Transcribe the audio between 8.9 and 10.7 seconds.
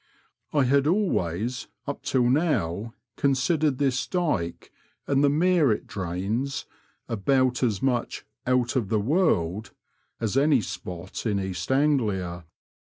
world" as any